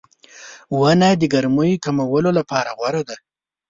[0.79, 3.15] •ونه د ګرمۍ کمولو لپاره غوره ده.